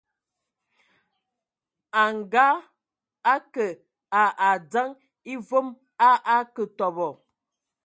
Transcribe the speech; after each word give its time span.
A 2.01 2.03
ngaake 2.17 3.67
a 4.21 4.23
adzəŋ 4.49 4.89
e 5.31 5.33
voom 5.47 5.67
a 6.07 6.09
akǝ 6.37 6.63
tɔbɔ. 6.77 7.07